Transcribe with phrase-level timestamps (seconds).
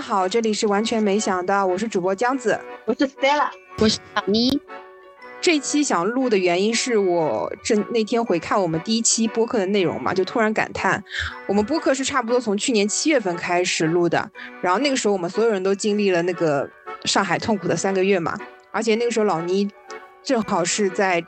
[0.00, 3.50] 家好，这里是完全没想到，我是主播江子，我是 Stella，
[3.80, 4.58] 我是小妮。
[5.42, 11.04] 这期想录的原因是我这那天回看我们第一期播客的内容嘛，就突然感叹，
[11.46, 14.30] 我们播客是差不多从去年七月份开始录的，
[14.62, 16.66] 然后那个时候我们所有人都经历了那个
[17.04, 18.34] 上海痛苦的三个月嘛，
[18.72, 19.68] 而且那个时候老倪
[20.22, 21.22] 正好是在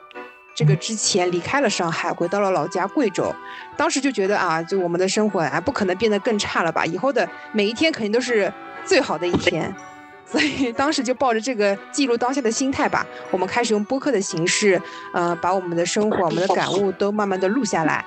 [0.55, 3.33] 这个之前离开了上海，回到了老家贵州，
[3.75, 8.53] 当时就觉得啊，就我们的生活啊不可能变得更差了吧，以后的每一天肯定都是
[8.85, 9.73] 最好的一天。
[10.25, 14.81] 所以当时就抱着这个记录当下的心态吧，我们开始用播客的形式，
[15.13, 18.03] 呃，把我们的生活、我们的感悟都慢慢的录下来，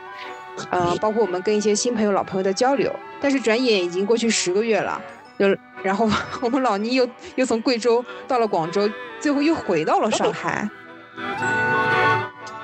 [0.71, 2.93] 呃，包括我们跟一些新朋友、老朋友的交流。
[3.21, 5.01] 但是转眼已经过去十个月了，
[5.39, 5.47] 就
[5.83, 8.91] 然后 我们老倪又又从贵州到了广州，
[9.21, 10.69] 最后又回到了上海。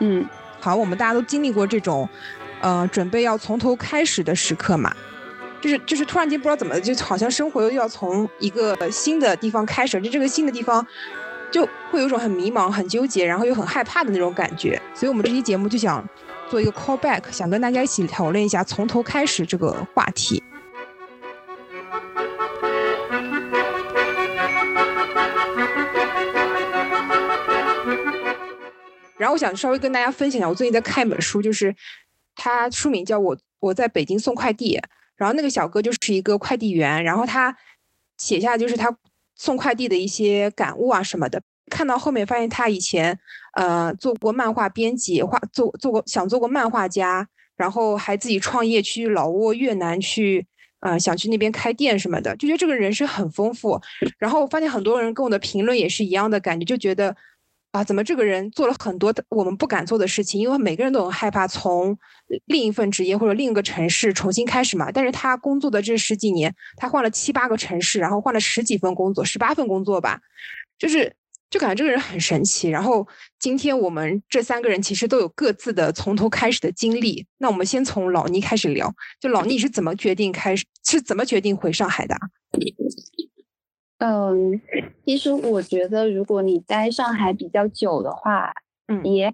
[0.00, 0.26] 嗯，
[0.58, 2.08] 好，我们大家都经历过这种，
[2.60, 4.92] 呃，准备要从头开始的时刻嘛。
[5.62, 10.84] 就是就是突然间不知道怎么，就好像生活又要从一个新的地方开始，就这个新的地方，
[11.52, 14.80] 就会有种很迷茫、很纠结，然后又很害怕的那种感觉。
[14.92, 16.04] 所以我们这期节目就想
[16.50, 20.42] 做一个 call back，想跟大家一起讨论一下从头开始这个话题。
[29.16, 31.72] 然后我想稍微跟大家分享一下，我最近在看一本书，就是
[32.34, 34.80] 它书名叫我我在北京送快递。
[35.16, 37.56] 然后那个小哥就是一个快递员，然后他
[38.18, 38.96] 写下就是他
[39.36, 41.40] 送快递的一些感悟啊什么的。
[41.70, 43.18] 看到后面发现他以前
[43.54, 50.46] 呃做过漫画编辑，画做做过想做过漫画家，然后还自己创业去老挝越南去
[50.80, 53.80] 呃想去那边开店什么的，就觉得这个人是很丰富。
[54.18, 57.16] 然后我发现很多人跟我的评论也是一样的感觉，就觉得。
[57.72, 60.38] 啊，怎么这个人做了很多我们不敢做的事情？
[60.38, 61.98] 因为每个人都很害怕从
[62.44, 64.92] 另一份职业或者另一个城市重新开始嘛。
[64.92, 70.20] 但是他工作的这十几年，他换了七八个城市，然后换了十几份工作，十八份工作吧，
[70.78, 71.10] 就是
[71.48, 72.68] 就感觉这个人很神奇。
[72.68, 73.08] 然后
[73.38, 77.26] 今天我们这三个人其实都有各自的从头开始的经历。
[77.38, 82.14] 那我们先从老倪开始聊，就老倪是怎么决定开始，是怎么决定回上海的？
[84.04, 84.60] 嗯，
[85.06, 88.52] 其实我觉得，如果你待上海比较久的话，
[88.88, 89.32] 嗯，也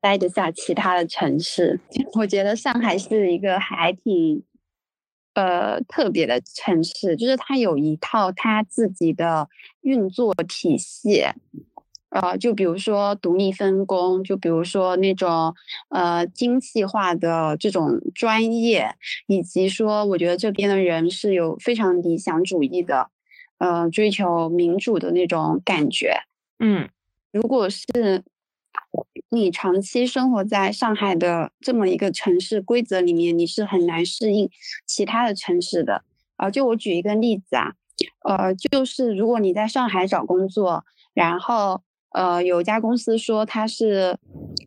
[0.00, 1.78] 待得下其他的城市。
[2.14, 4.42] 我觉得上海是一个还挺
[5.34, 9.48] 呃特别的城市，就是它有一套它自己的
[9.82, 11.22] 运作体系，
[12.10, 15.54] 呃，就比如说独立分工，就比如说那种
[15.90, 18.96] 呃精细化的这种专业，
[19.28, 23.10] 以及说我觉得这边的人是有非常理想主义的。
[23.58, 26.14] 呃，追求民主的那种感觉，
[26.60, 26.88] 嗯，
[27.32, 28.22] 如果是
[29.30, 34.48] 你长期生活在上海的这么一个城市规则里面，你是很难适应
[34.86, 36.04] 其他的城市的。
[36.36, 37.74] 啊，就我举一个例子啊，
[38.22, 44.16] 呃，就是如果你在上海找工作，然后呃有一家公司说他是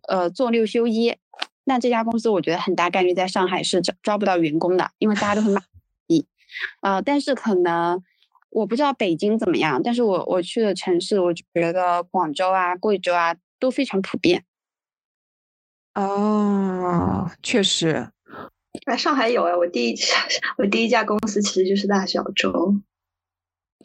[0.09, 1.15] 呃做六休一，
[1.63, 5.63] 那这家公司我觉得很大概率在上海是招招不到员工的，因为大家都很满
[6.07, 6.25] 意，
[6.81, 8.03] 啊，但是可能。
[8.51, 14.43] 我不知道北京怎么样，但是我我去的城市，我觉得广州啊、贵州啊都非常普遍。
[15.95, 18.09] 哦，确实。
[18.85, 19.95] 哎上海有啊，我第一
[20.57, 22.75] 我第一家公司其实就是大小周。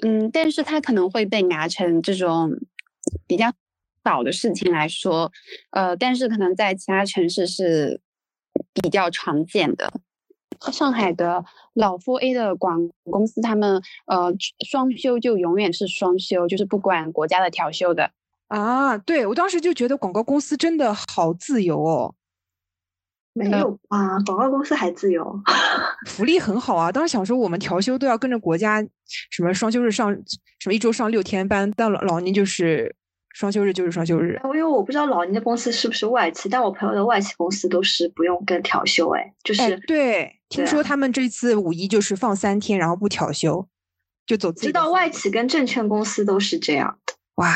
[0.05, 2.53] 嗯，但是它可能会被拿成这种
[3.27, 3.53] 比较
[4.05, 5.33] 少的事情来说，
[5.71, 8.01] 呃，但是可能在其他城市是
[8.75, 10.01] 比较常见的。
[10.73, 11.45] 上海的
[11.75, 14.33] 老 f A 的广公司，他们呃
[14.69, 18.11] 双休就永远是双休，就是不管国家的调休的
[18.49, 18.97] 啊。
[18.99, 22.15] 对我当时就觉得广告公司真的好自由哦。
[23.33, 25.41] 没有啊，广告公司还自由，
[26.09, 26.91] 福利很好啊。
[26.91, 28.83] 当时想说我们调休都要跟着国家，
[29.31, 30.11] 什么双休日上
[30.59, 32.95] 什么一周上六天班，但老老年就是。
[33.37, 43.69] 双休日就是双休日，因为我不知道老倪的公司是不是外企，但我朋友的外企公司都是不用跟调休，哎，就是对，听说他们这次五一就是放三天，然后不调休，
[44.27, 44.51] 就走。
[44.53, 47.53] 知道外企跟证券公司都是这样的，哇，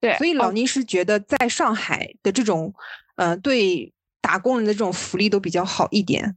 [0.00, 2.72] 对，所以老倪是觉得在上海的这种，
[3.16, 3.92] 呃，对
[4.22, 6.34] 打工人的这种福利都比较好一点，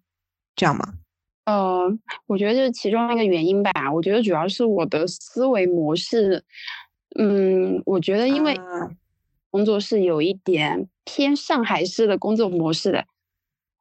[0.58, 0.96] 这样吗？
[1.46, 1.90] 呃，
[2.28, 3.72] 我觉得这是其中一个原因吧。
[3.94, 6.44] 我觉得主要是我的思维模式。
[7.22, 8.60] 嗯，我觉得因为
[9.52, 13.06] 工作是有一点偏上海式的工作模式的，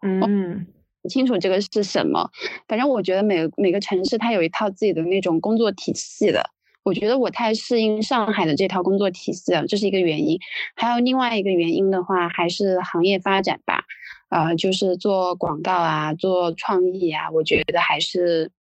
[0.03, 0.67] 嗯，
[1.01, 2.31] 不清楚这个是什么。
[2.69, 6.51] 反正我觉得每每个城市它有一套自己的那种工作体系的。
[6.83, 10.39] 我觉得我太适应上海的这套工作体系了，这是一个原因。
[10.75, 13.85] 还有另外一个原因的话，还是行业发展吧。
[14.31, 18.51] 啊，就是做广告啊，做创意啊，我觉得还是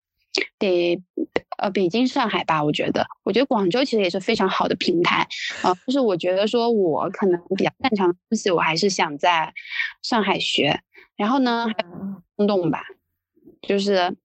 [0.59, 1.01] 得
[1.59, 2.63] 呃北京、上海吧。
[2.63, 5.27] 我觉得，我觉得广州其实也是非常好的平台
[5.63, 5.75] 啊。
[5.87, 9.53] 就是我觉得说我可能比较擅长的东西，我还是想在
[10.03, 10.81] 上海学。
[11.17, 11.67] 然后呢，
[12.37, 12.83] 冲动吧，
[13.61, 14.17] 就是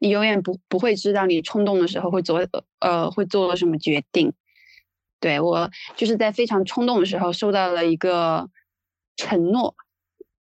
[0.00, 2.44] 你永远不不会知道你冲动的时候会做
[2.80, 4.32] 呃会做了什么决定。
[5.20, 8.48] 对我就是在非常冲动的时候收到了一个
[9.16, 9.76] 承诺。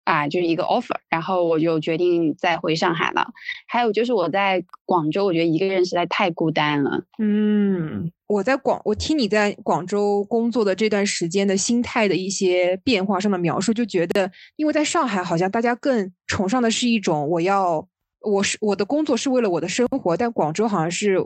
[0.08, 3.28] 啊，就是一个 offer，然后我就决定再回上海了。
[3.68, 7.04] 还有就是我在广州，我觉得一个人实在太孤单了。
[7.20, 17.86] 嗯，我在广，我听你在广州工作的这段时间的心态的一些变化上的描述，就觉得，因为在上海好像大家更崇尚的是一种我要，
[18.22, 21.18] 我是我的工作是为了我的生活，但广州好像是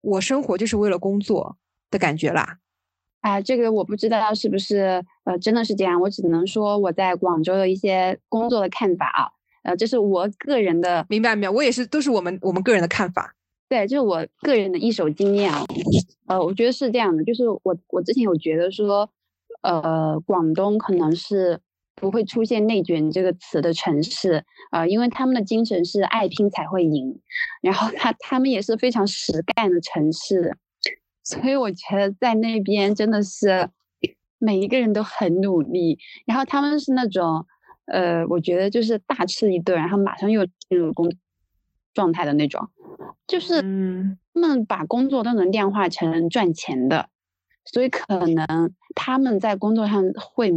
[0.00, 1.58] 我生活就是为了工作
[1.90, 2.56] 的感觉啦。
[3.20, 9.30] 啊，这个我不知道是不是呃真的是这样，我只能说我在广州的一些工作的看法啊，
[9.62, 11.52] 呃，这是我个人的，明白没有？
[11.52, 13.34] 我也是，都是我们我们个人的看法。
[13.68, 15.64] 对，就是我个人的一手经验啊，
[16.26, 19.08] 呃，我觉得是这样的，就是我我之前有觉得说，
[19.62, 21.58] 呃，广东可能是
[21.94, 27.18] 不会出现内卷这个词的城市啊，因为他们的精神是爱拼才会赢，
[27.62, 30.56] 然后他他们也是非常实干的城市。
[31.24, 33.70] 所以我觉得在那边真的是
[34.44, 35.96] 每一个人都很努力，
[36.26, 37.46] 然后他们是那种，
[37.86, 41.08] 呃，我觉得就是大吃一顿，然后马上又进入工
[41.94, 42.68] 状态的那种，
[43.28, 43.62] 就是
[44.34, 47.08] 他们把工作都能量化成赚钱的，
[47.64, 50.52] 所以可能他们在工作上会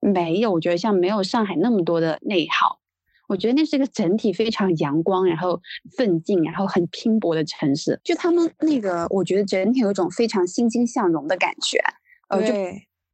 [0.00, 2.80] 没有，我觉得像没有上海那么多的内耗。
[3.28, 5.60] 我觉得那是一个整体非常阳光，然后
[5.96, 8.00] 奋进，然后很拼搏的城市。
[8.02, 11.78] 就他们那个，我觉得整体有一种非常欣欣向荣的感觉。
[12.28, 12.52] 呃，就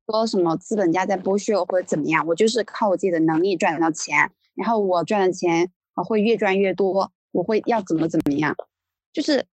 [0.07, 8.55] 说什么资本家在剥削我或者怎么样，我就是靠我自己的能力赚到钱，然后我赚的钱啊会越赚越多，我会要怎么怎么样，
[9.13, 9.47] 就是。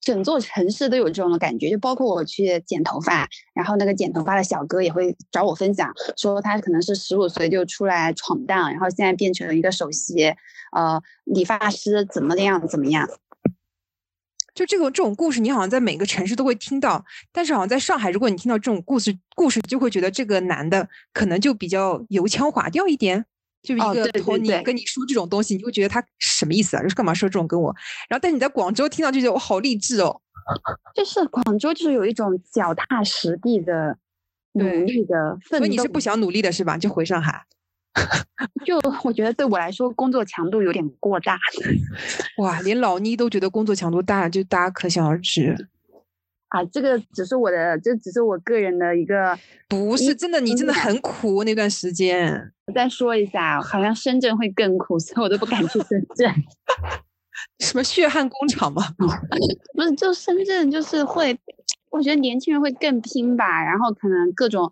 [0.00, 10.24] 整座城市都有这种的感觉，就包括我去剪头发，然后那个剪头发的小哥也会找我分享，说他可能是十五岁就出来闯荡，然后现在变成了一个首席
[10.72, 13.08] 呃理发师，怎么样怎么样。
[14.54, 23.24] 就这个这种故事，你好像在每个城市都会听到，但是好像在上海，如果你听到这种故事，故事就会觉得这个男的可能就比较油腔滑调一点。
[23.62, 26.82] 就一个托尼跟你说这种东西，你会觉得他什么意思啊？
[26.82, 27.72] 就是干嘛说这种跟我？
[28.08, 30.20] 然后，但你在广州听到就觉得我好励志哦。
[30.96, 33.96] 就是广州就是有一种脚踏实地的
[34.54, 35.64] 努力的奋斗。
[35.64, 36.76] 所以你是不想努力的是吧？
[36.76, 37.44] 就回上海。
[38.64, 41.38] 就我觉得对我来说工作强度有点过大。
[42.38, 45.68] 哇，连老倪都觉得工作强度大，就大家可想而知。
[46.48, 52.52] 啊，这个只是我的，这只是我个人的一个，不是真的，你真的很苦那段时间。
[52.66, 56.30] 我再说一下，好像深圳会更苦，所以我都不敢去深圳。
[57.60, 58.82] 什么血汗工厂吗？
[58.98, 61.38] 不是，就深圳就是会，
[61.90, 64.70] 我觉得年轻人会更拼吧，然后可能各种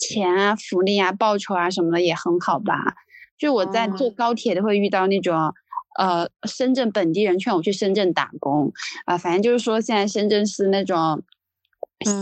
[0.00, 2.96] 钱啊、福利啊、报酬啊什么的也很好吧。
[3.38, 5.54] 就我在坐高铁都会遇到那种。
[5.98, 8.72] 呃，深圳本地人劝我去深圳打工，
[9.06, 11.20] 啊，反正就是说现在深圳是那种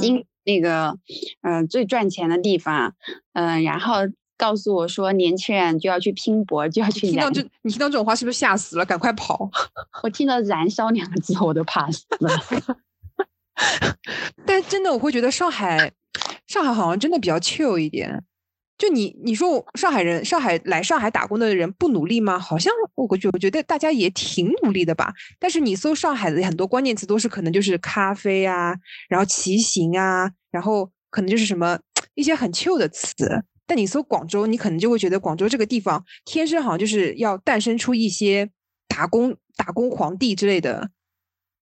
[0.01, 0.97] 新那个，
[1.43, 2.95] 嗯，最赚钱的地方，
[3.35, 3.97] 嗯，然后
[4.39, 7.11] 告诉我说年轻人就要去拼搏，就要去。
[7.11, 8.87] 听到这，你听到这种话是不是吓死了？
[8.87, 9.49] 赶快跑！
[10.03, 12.31] 我听到“燃烧”两个字我都怕死了。
[14.47, 15.93] 但真的，我会觉得上海，
[16.49, 18.25] 上海好像真的比较 chill 一点。
[18.77, 22.39] 就你你说上海人上海来上海打工的人不努力吗？
[22.39, 25.13] 好像我觉我觉得大家也挺努力的吧。
[25.41, 28.77] 但是你搜上海的很多关键词都是可能就是咖啡啊，
[29.09, 31.77] 然后骑行啊，然后可能就是什么
[32.15, 33.45] 一些很 chill 的词。
[33.67, 38.49] 但你搜广州，你可能就会觉得广州这个地方天生好像就是要诞生出一些
[38.87, 40.89] 打工打工皇帝之类的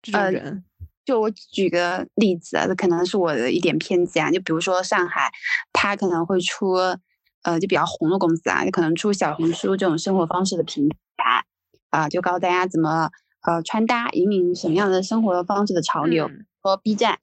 [0.01, 0.65] 这种人。
[1.05, 4.31] 就我举个例子啊，这可能是我的一点偏见啊。
[4.31, 5.31] 就比如说上海，
[5.73, 6.75] 它可能会出
[7.43, 11.45] 呃就比较红的公司啊，就可能出小红书这种生活方式的平台
[11.91, 13.11] 啊，就告诉大家怎么
[13.43, 16.31] 呃穿搭，引领什么样的生活方式的潮流。
[16.65, 17.19] 和 B 站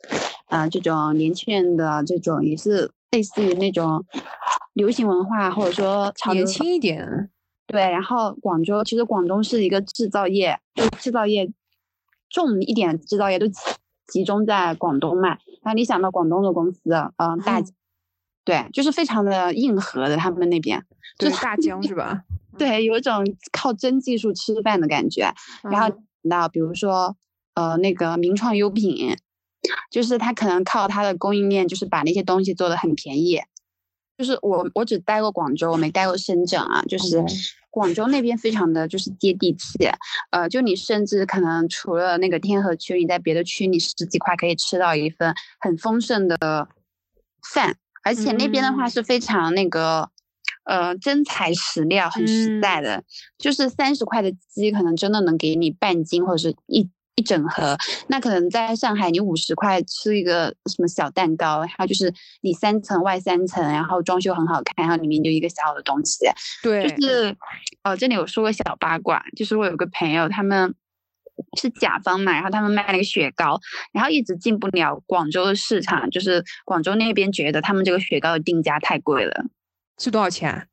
[0.48, 4.04] 啊这种年轻人的这种也是类似于那种
[4.74, 7.30] 流行文化，或者说潮流年轻一点。
[7.66, 11.50] 对，然后广州其实广东是一个制造业，就制造业。
[12.30, 13.46] 重一点制造业都
[14.08, 15.38] 集中在广东嘛？
[15.64, 16.80] 那你想到广东的公司，
[17.18, 17.62] 嗯，大，
[18.44, 20.84] 对，就是非常的硬核的，他们那边，
[21.18, 22.24] 就是大疆是吧？
[22.58, 25.32] 对，有一种靠真技术吃饭的感觉。
[25.64, 27.16] 然后那比如说，
[27.54, 29.16] 呃，那个名创优品，
[29.92, 33.40] 就是他可能靠他的供应链，就是把那些东西做的很便宜，
[34.18, 36.82] 就是我我只待过广州，我没待过深圳啊。
[36.84, 37.24] 就是
[37.70, 39.90] 广州那边非常的就是接地气，
[40.32, 46.68] 呃，就你甚至可能除了那个天河区，你在别的区你十几块可以吃到一份很丰盛的
[47.54, 50.10] 饭，而且那边的话是非常那个
[50.66, 53.04] 呃真材实料，很实在的，
[53.38, 56.90] 就是三十块的鸡可能真的能给你半斤或者是一。
[57.20, 66.26] 一整盒，那可能在上海，你五十块吃一个什么小蛋糕，它就是里三层外三层，然后装修很好看，然后里面就一个小的东西。
[66.64, 67.36] 对，就是
[67.84, 70.74] 哦，这里我说个小八卦，就是我有个朋友，他们
[71.60, 73.60] 是甲方嘛，然后他们卖那个雪糕，
[73.92, 79.44] 然后一直进不了广州的市场，就是广州那边觉得他们这个雪糕的定价太贵了，
[79.98, 80.70] 是多少钱？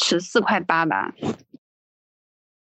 [0.00, 1.12] 十四块八吧。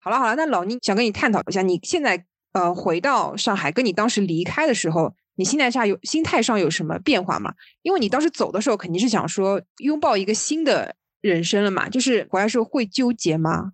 [0.00, 2.24] 好了好了，那老倪想跟你探讨一下，你现在。
[2.52, 7.54] 呃，回到上海，跟你当时离开的时候，你心态上有心态上有什么变化吗？
[7.82, 11.88] 因为你当时走的时候，肯定是想说拥抱一个新的人生了嘛。
[11.88, 13.72] 就是回来时候会纠结吗？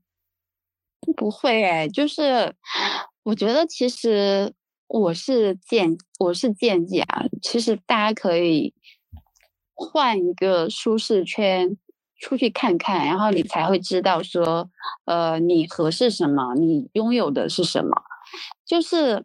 [1.17, 2.55] 不会哎，就是
[3.23, 4.53] 我觉得其实
[4.89, 8.75] 我是建我是建议啊，其实大家可以
[9.75, 11.77] 换一个舒适圈
[12.21, 14.71] 出去看看，然后你才会知道说，
[15.05, 17.91] 呃，你合适什么，你拥有的是什么。
[18.65, 19.25] 就是，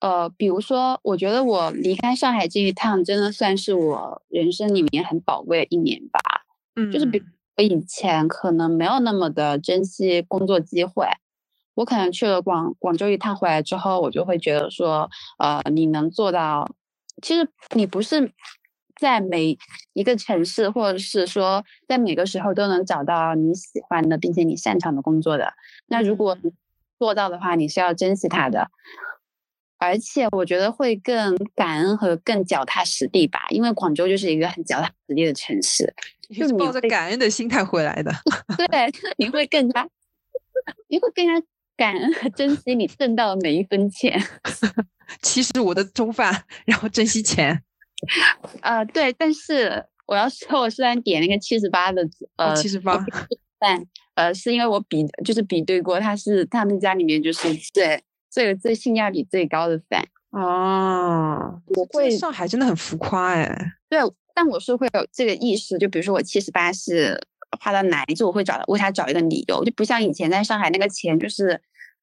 [0.00, 6.20] 呃，比如说，我觉得我离开上海这一趟，真的算是我人生里面很宝贵的一年吧。
[6.76, 7.22] 嗯，就是比
[7.56, 11.06] 我以前可能没有那么的珍惜工作机会，
[11.74, 16.68] 我可能去了广广州一趟回来之后，我就会觉得说，呃，你能做到，
[17.20, 18.32] 其实你不是
[19.00, 19.58] 在每
[19.92, 25.52] 一个城市，或者是说在每个时候都能找到你喜欢的并且你擅长的工作的。
[25.86, 26.36] 那如果
[26.98, 28.68] 做到的话，你是要珍惜它的，
[29.78, 35.94] 而且我觉得会更感恩和更脚踏实地吧，因为广州就是一个很脚踏实地的城市，
[36.34, 38.12] 就是抱着感恩的心态回来的。
[38.68, 39.88] 对，你会更加，
[40.88, 41.32] 你会更加
[41.76, 44.20] 感恩和珍惜你挣到的每一分钱。
[45.22, 47.62] 七十五的中饭，然后珍惜钱。
[48.60, 52.02] 呃，对，但是我要说，我虽然点那个七十八的，
[52.36, 53.02] 呃，七十八，
[53.58, 53.86] 但。
[54.18, 61.62] 呃，是因为我比就是比对过，他是他们家里面就是最最最性价比最高的饭哦。
[61.76, 63.74] 我会上海真的很浮夸哎。
[63.88, 64.00] 对，
[64.34, 67.16] 但我是会有这个意识，就比如说我七十八是
[67.60, 71.60] 花到哪一次，我会找为他找一个理由，就不像以前在上海那个钱，就是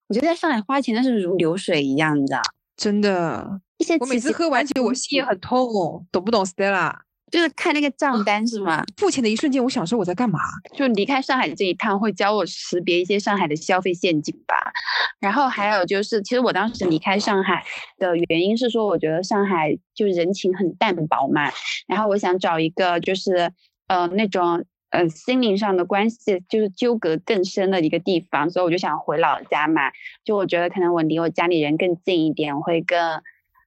[0.08, 2.42] 我觉得在上海花钱那是如流水一样的，
[2.78, 3.60] 真的。
[3.78, 6.94] 一些我每次喝完酒，我心也很痛，懂不懂，Stella？
[7.32, 8.84] 就是看那个账单是吗？
[8.98, 10.40] 付钱的一瞬间，我想说我在干嘛？
[10.74, 14.72] 就离开上海这一趟，会教我识别一些上海的消费陷阱吧。
[15.20, 17.66] 然后还有就是，其实我当时离开上海
[17.98, 21.52] 的原因是说，我觉得上海就人情很淡薄嘛。
[21.88, 23.52] 然后我想找一个就是
[23.88, 29.92] 呃那种呃心灵上的关系就是纠葛更深的一个地方，所以我就想回老家嘛。
[30.24, 33.22] 就我觉得可能我离我家里人更近一点，会更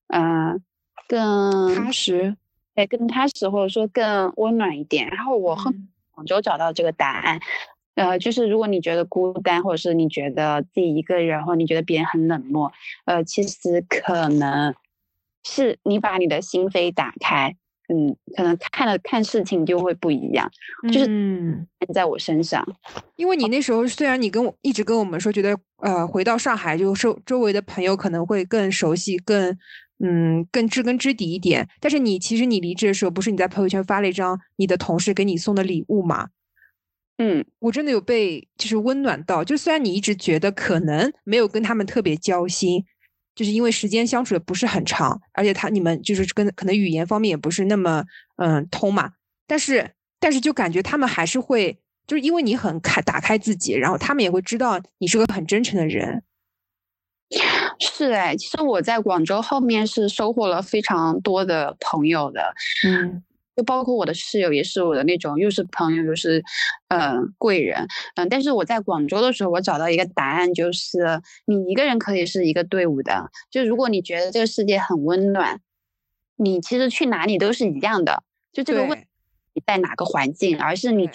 [0.09, 0.63] 嗯
[1.09, 2.37] 更踏实。
[2.79, 5.09] 哎，更踏实或者说更温暖一点。
[5.09, 5.75] 然后我和
[6.13, 7.41] 广州找到这个答案，
[7.97, 12.73] 呃，就是如果你觉得孤单，或者是你觉得自己一个人，或者你觉得别人很冷漠，
[13.05, 14.73] 呃，其实可能
[15.45, 17.57] 是你把你的心扉打开，
[17.89, 20.49] 嗯，可能看了看事情就会不一样。
[20.93, 22.65] 就是在我身上，
[23.17, 29.59] 因为你那时候虽然你跟我一直跟我们说，觉得呃回到上海就周周围的朋友可能会更熟悉，更。
[29.99, 31.69] 嗯，更知根知底一点。
[31.81, 36.29] 但是你其实你离职的时候，不是你在朋友圈发了一张你的同事给你送的礼物吗？
[37.19, 39.43] 嗯，我真的有被就是温暖到。
[39.43, 42.85] 就虽然你一直觉得可能没有跟他们特别交心，
[43.35, 48.05] 就是因为时间相处的不是很长，而且他你们就是跟可能语言方面也不是那么
[48.37, 49.11] 嗯通嘛。
[49.49, 49.91] 但是
[50.21, 56.23] 但是就感觉他们还是会，就是因为你很开打开自己，然后他们也会知道你是个很真诚的人。
[57.79, 62.55] 是哎，其实我在广州后面是收获了非常多的朋友的，
[62.87, 63.23] 嗯，
[63.57, 66.43] 就包括我的室友也是我的那种，又是朋友又是，
[66.89, 75.61] 嗯，贵人，嗯，但是我在广州的时候，我找到一个答案，就是你一个人可以是一个队伍的，就如果你觉得这个世界很温暖，
[76.37, 78.99] 你其实去哪里都是一样的，就这个问
[79.55, 81.11] 你在哪个环境，而是你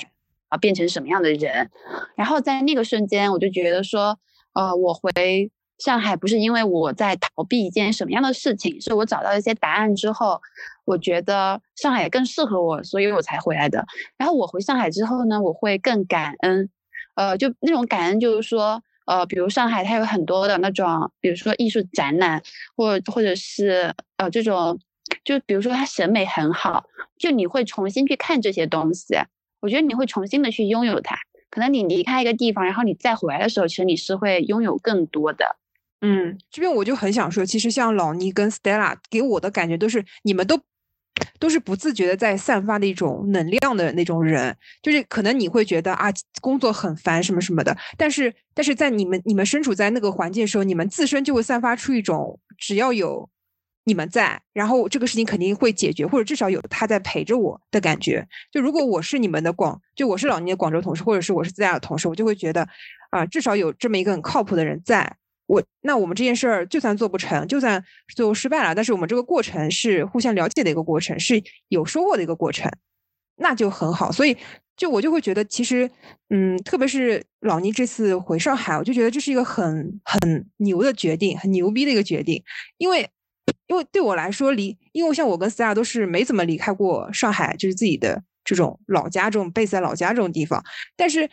[0.50, 1.72] 啊变成什么样的人，
[2.15, 4.20] 然后在那个瞬间，我就觉得说，
[4.53, 5.51] 呃，我回。
[5.84, 10.42] 上海不是因为我在逃避一件什么样的事情，是我找到一些答案之后，
[10.86, 13.86] 我觉得上海更适合我，所以我才回来的。
[14.18, 16.70] 然后我回上海之后呢，我会更感恩，
[17.16, 22.42] 呃，就那种感恩就是说，呃，比如上海它有很多的那种，比如说艺术展览，
[22.78, 24.80] 或或者是呃这种，
[25.25, 26.86] 就比如说它审美很好，
[27.20, 29.18] 就你会重新去看这些东西。
[29.60, 31.18] 我觉得你会重新的去拥有它。
[31.50, 35.58] 可能你离开一个地方，然后你再回来的时候，其实你是会拥有更多的。
[36.06, 40.60] 嗯，这边我就很想说，其实像老倪跟 Stella 给我的感觉都是，你们都
[41.40, 53.30] 都是不自觉的在散发的一种能量的那种人，就是可能你会觉得啊，工作很烦什么什么的，但是但是在你们你们身处在那个环境的时候，你们自身就会散发出一种只要有
[53.86, 58.28] 你们在，然后这个事情肯定会解决，或者至少有他在陪着我的感觉。
[58.52, 62.68] 就如果我是你们的广，就我是老倪的广州同事，或者是我是自家的同事，我就会觉得
[63.12, 65.16] 啊，至少有这么一个很靠谱的人在。
[65.46, 67.84] 我那我们这件事儿就算做不成，就算
[68.16, 72.72] 最后失败了，但是我们这个过程是互相了解的一个过程，是有收获的一个过程，
[73.36, 74.12] 那就很好。
[74.12, 74.38] 所以
[74.78, 75.90] 就我就会觉得，其实
[76.30, 82.42] 嗯，特别是老倪这次回上海，我就觉得这是一个很很牛的决定，很牛逼的一个决定。
[82.78, 83.10] 因为
[83.68, 90.64] 因为对我来说，离因为像我跟 Star 都是没怎么离开过上海，就是自己的这种老家，这种 base 在老家这种地方，
[90.96, 91.30] 但是。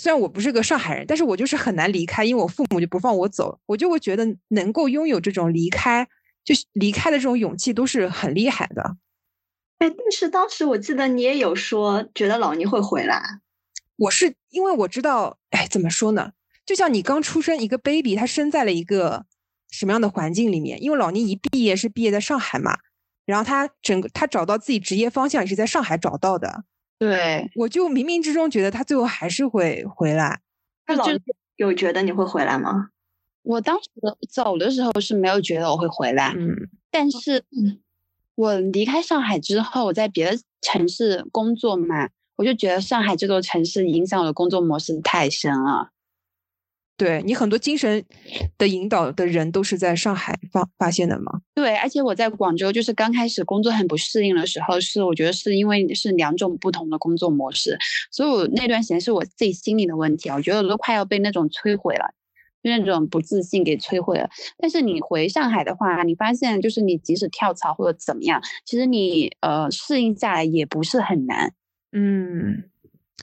[0.00, 6.08] 虽然我不是个上海人，但是我就是很难离开，因为我父母就不放我走，我就会觉得能够拥有这种离开，
[6.42, 8.96] 就是离开的这种勇气，都是很厉害的。
[9.76, 13.40] 哎，但是当时我记得你也有说，觉得老倪会回来。
[13.96, 16.32] 我是因为我知道，哎，怎么说呢？
[16.64, 19.26] 就像你刚出生一个 baby，他生在了一个
[19.70, 20.82] 什么样的环境里面？
[20.82, 22.78] 因为老倪一毕业是毕业在上海嘛，
[23.26, 26.64] 然后他整个他找到自己职业方向也是在上海找到的。
[27.00, 30.38] 对，我就冥冥之中觉得他最后还是会回来。
[30.84, 31.06] 他老
[31.56, 32.90] 有觉得你会回来吗？
[33.42, 33.88] 我当时
[34.28, 37.42] 走的时候是没有觉得我会回来，嗯，但是
[38.34, 45.88] 我离开上海之后，我在别的城市工作嘛，我就觉得上海这座城市影响我的工作模式太深了。
[47.00, 48.04] 对你很多精神
[48.58, 51.40] 的引导的人都是在上海发发现的吗？
[51.54, 57.78] 对，而且我在广州就是刚开始工作很不适应的时候，是我觉得是因为是两种不同的工作模式，
[58.10, 62.12] 所以我那段时间是我自己心理的问题啊，我觉得我都快要被那种摧毁了，
[62.62, 64.28] 就那种不自信给摧毁了。
[64.58, 71.54] 但是你回上海的话，你发现就是你即使跳槽或者怎么样，其实你呃适应下来也不是很难，
[71.92, 72.64] 嗯。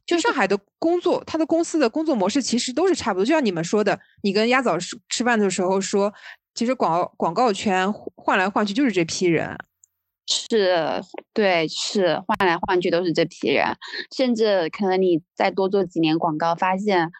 [0.08, 3.26] 就上海的工作，他的公司的工作模式其实都是差不多。
[3.26, 6.12] 就像你们说的，你跟鸭枣吃吃饭的时候说，
[6.56, 9.56] 其实广广告圈换来换去就是这批人，
[10.26, 13.66] 是对，是换来换去都是这批人。
[14.16, 17.12] 甚至可能你再多做几年广告，发现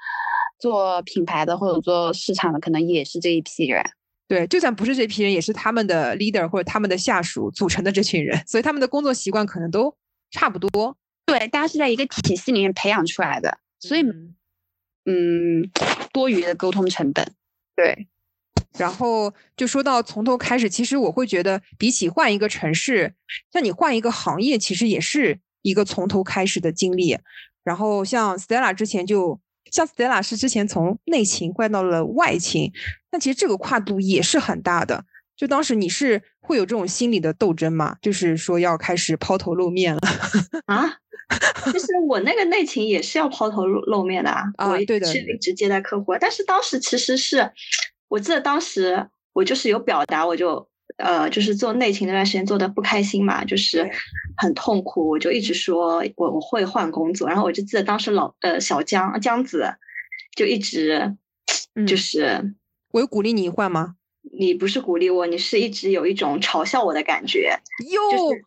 [0.58, 3.84] 做品牌的或者做市场的，可能也是这一批人。
[4.30, 9.94] 对，就算不是这批人，也是他们的 leader 或者他们的下属组成的这群人，所以他们的工作习惯可能都
[10.32, 10.96] 差不多。
[11.28, 14.02] 对，大家是在一个体系里面培养出来的，所以，
[15.06, 15.70] 嗯，
[16.14, 17.34] 多余的沟通成本。
[17.76, 18.08] 对，
[18.78, 23.14] 然后就说到从头开始，其实我会觉得，比起换一个城市，
[23.52, 27.20] 像你换一个行业，其实也是一个从头开始的经历。
[27.66, 29.38] 然后像 Stella 之前就，
[29.70, 32.72] 像 Stella 是之前从内勤换到了外勤，
[33.12, 35.04] 那其实这个跨度也是很大的。
[35.38, 37.96] 就当时你是会有这种心理的斗争吗？
[38.02, 40.02] 就是说要开始抛头露面了
[40.66, 40.98] 啊？
[41.72, 46.16] 就是我那个内勤也是要抛头露露面的啊，我对的，是一直接待客户。
[46.20, 47.52] 但是当时其实是，
[48.08, 53.88] 我记得当时我就是有表达，我就呃，就是做内勤那段时间做的不开心嘛，就是
[54.38, 57.28] 很痛苦，我就一直说我我会换工作。
[57.28, 59.70] 然后我就记得当时老呃小江江子
[60.36, 61.16] 就一直
[61.86, 62.56] 就是，
[62.92, 63.96] 我有鼓励你换吗？
[64.32, 67.58] 你不是鼓励我，你是一直有一种嘲笑我的感觉。
[67.92, 68.00] 又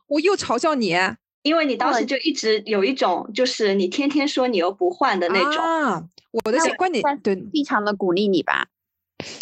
[0.06, 0.96] 我又嘲笑你。
[1.42, 5.64] 因为你当时就一直有一种，就是你天天说你又不换的那种。
[5.64, 6.04] 啊，
[6.44, 8.66] 我的观点对，非常的鼓励你吧。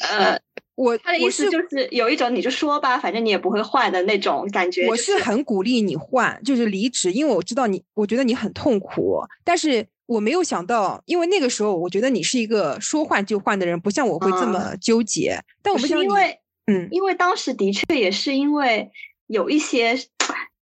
[0.09, 0.39] 呃，
[0.79, 4.87] 我他的意思就是有一种你就说吧，反正你也不会换的那种感觉。
[4.87, 9.21] 我是很鼓励你换，就是离职，因为我知道你，我觉得你很痛苦。
[9.43, 15.37] 但是我没有想到，因为那个时候我觉得你是一个说换就换的人，不像我会这么纠结。
[15.61, 18.89] 但我们因为，嗯，因为当时的确也是因为
[19.27, 19.99] 有一些。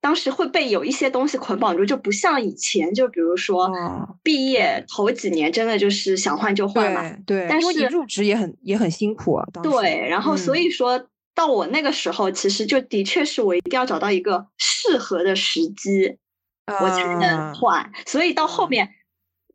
[0.03, 3.71] 当时会被有一些东西捆绑住，就不像以前，就比如说
[4.21, 7.09] 毕业头几年，真的就是想换就换嘛。
[7.25, 9.47] 对，但是入职也很也很辛苦啊。
[9.63, 16.19] 对，然后所以说到我那个时候，其实就的确是我一定要找到一个适合的时机，
[16.67, 17.93] 我才能换。
[18.05, 18.91] 所以到后面，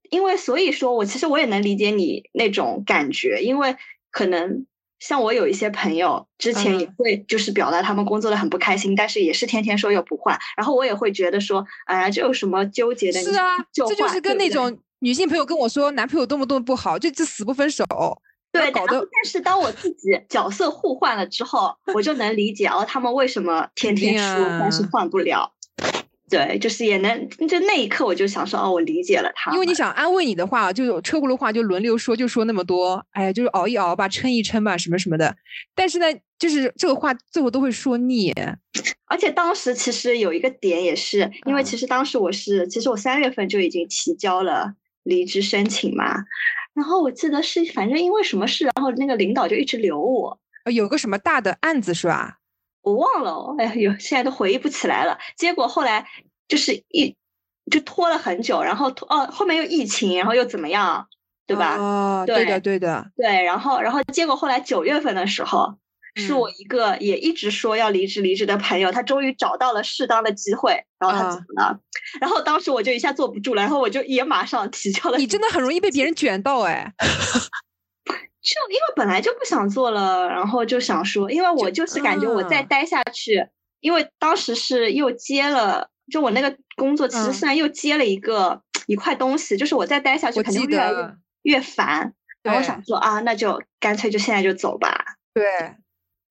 [0.09, 3.75] 因为所以说我其实我也能理解你那种感觉，因为
[4.11, 4.65] 可能。
[4.99, 13.21] 像我有一些朋友，之前也会就是表达他们工作的很不开心，但是也是天天说又不换，然后我也会觉得说，哎呀，这有什么纠结的？
[13.21, 17.85] 是啊，这就是跟那种女性朋友跟我说男朋友多么多么不好，就就死不分手。
[18.51, 18.93] 对，搞得。
[18.99, 25.51] 但是当我自己角色互换了之后，我就能理解哦，他们为什么天天说，但是换不了。
[26.29, 29.53] 对，就是也能，就那一刻我就想说，哦，我理解了他。
[29.53, 35.33] 因为你想安慰你的话，就有车轱辘话就轮流说，就说那么多，哎呀，就是熬一熬吧，撑一撑吧，什么什么的。
[35.73, 36.05] 但是呢，
[36.37, 38.33] 就是这个话最后都会说腻。
[39.05, 46.25] 而且当时其实有一个点也是，因为其实当时我是，其实我三月份就已经提交了离职申请嘛。
[46.73, 50.37] 然后我记得是，反正因为什么事，然后那个领导就一直留我。
[50.71, 52.39] 有个什么大的案子是吧？
[52.81, 55.17] 我忘了，哎呦，现在都回忆不起来了。
[55.37, 56.07] 结果后来
[56.47, 57.15] 就是一
[57.69, 61.05] 就拖了很久，然后拖哦，后面又疫情，然后又怎么样，
[61.45, 61.75] 对吧？
[61.77, 63.43] 哦，对的，对的，对。
[63.43, 65.77] 然后，然后结果后来九月份的时候，
[66.15, 71.77] 是我一个也一直说要离职离职的朋友，他终于找到了适当的机会，然后他怎么了？
[72.21, 75.17] 然后当时我就一下坐不住了，然后我就也马上提交了。
[75.17, 76.93] 你真的很容易被别人卷到哎。
[78.07, 83.45] 就因为本来就不想做了，然后就想说，因为我就是感觉我再待下去，
[83.81, 95.17] 因为当时是又接了，就我那个工作其实虽然又接了一个一块东西，就是我再待下去肯定越来越越烦，然后想说啊，那就干脆就现在就走吧。
[95.33, 95.43] 对，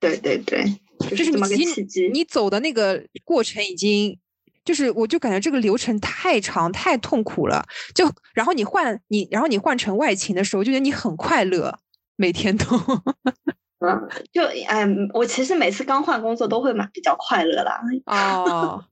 [0.01, 0.65] 对对对，
[1.11, 2.09] 就是这么个契机。
[2.09, 4.19] 你走的那个过程已经，
[4.67, 11.79] 就是我就感觉这个流程太长太痛苦了，就然后你换你然后你换成外勤的时候，就觉得你很快乐。
[12.19, 12.65] 每天都，
[13.81, 18.83] 嗯，就哎，我其实每次刚换工作都会蛮比较快乐啦 哦。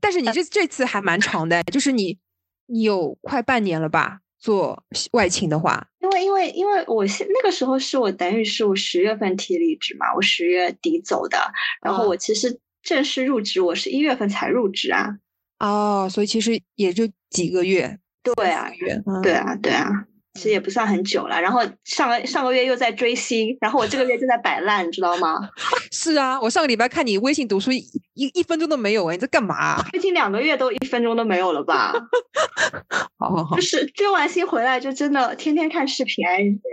[0.00, 2.18] 但是你这这次还蛮长的，就是你
[2.66, 4.18] 你有快半年了吧？
[4.40, 4.82] 做
[5.12, 11.38] 外勤的话，因为因为因为我现那个时候是我等于是我十月份提离职嘛，我十月底走的，
[11.80, 15.16] 然后我其实正式入职我是一月份才入职啊。
[15.58, 17.98] 哦，所以其实也就几个月。
[18.22, 18.70] 对啊，
[19.22, 19.90] 对啊，对啊。
[20.34, 25.48] 其实也不算很久了，然后上个上个月又在追星，然后我这个月就在摆烂，你知道吗？
[25.92, 29.80] 是啊，我上个礼拜看你微信读书一一分钟都没有哎，你在干嘛？
[29.92, 31.92] 最近两个月都一分钟都没有了吧？
[33.16, 36.24] 好好好，就是追完星回来就真的天天看视频，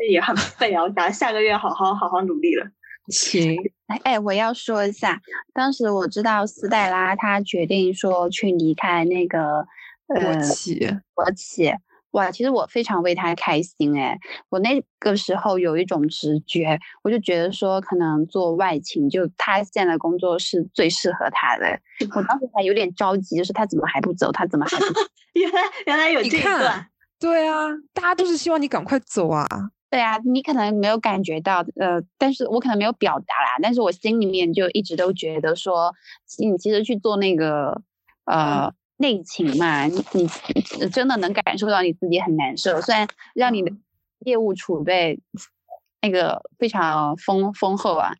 [0.10, 0.82] 也很废啊。
[0.82, 2.66] 我想下个月好好好好努力了。
[3.08, 5.20] 行，哎哎，我要说一下，
[5.54, 9.66] 当时我知道斯黛拉她决定说去离开那个
[10.08, 10.80] 国企，
[11.14, 11.72] 国企。
[12.12, 14.20] 哇，其实我非常为她开心哎！
[14.50, 21.80] 我那个时候有一种直觉，我就觉得说可能做外勤，就她现在的工作是最适合她的。
[22.14, 24.30] 我当时还有点着急，就是她怎么还不走？
[24.30, 24.86] 她怎么还不？
[25.40, 26.86] 原来原来有这段，
[27.18, 29.48] 对啊，大家都是希望你赶快走啊。
[29.92, 35.94] 对啊，你可能没有感觉到，呃，但是我可能没有表达啦，但是我心里面就一直都觉得说，
[36.40, 37.84] 你其实去做那个，
[38.26, 38.74] 呃。
[38.98, 42.80] 内勤嘛，你你真的能感受到你自己很难受。
[42.80, 43.72] 虽然让你的
[44.20, 45.20] 业务储备
[46.04, 48.14] 那个非常丰丰厚啊，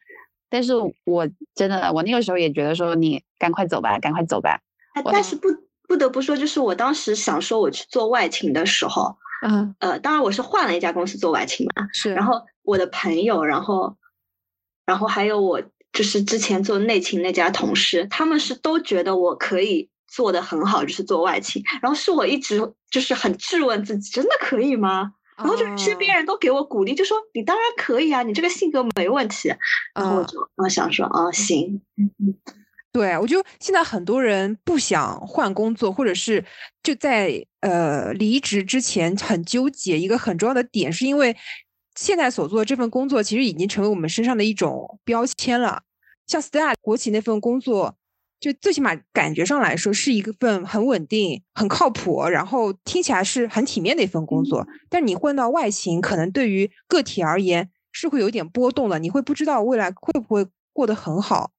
[0.50, 0.74] 但是
[1.06, 4.60] 我真的我那个时候也觉得说你赶快走吧，赶快走吧。
[5.06, 5.50] 但是不
[5.88, 12.14] 不得不说，就是我当时想说我去做外勤的时候，嗯呃，当然我是换了一家公司做外勤嘛，是。
[12.14, 13.98] 然后我的朋友，然后
[14.86, 19.90] 然后还有我就是之前做内勤那家同事，他们是都觉得我可以。
[20.14, 25.14] 做的很好，就是做外勤，然后是我一直就是很质问自己，真的可以吗？
[25.38, 29.48] 然后就是身边人都给我鼓励，就说你当然可以啊，你这个性格没问题。
[29.96, 31.82] 然后我就我想说啊，行，
[32.92, 36.44] 对我就现在很多人不想换工作，或者是
[36.84, 41.36] 就在呃离职之前很纠结，一个很重要的点是因为
[41.96, 45.84] 现在所做的这份工作其实已经成为我们身上的一种标签了，
[46.28, 47.96] 像 Star 国企那份工作。
[48.42, 54.68] 就最起码感觉上来说是一份很稳定、很靠谱，然后听起来是很体面的一份工作。
[54.90, 61.52] 但你混到外勤，可能对于个体而言是会有点波动的，你会不知道未来会不会过得很好。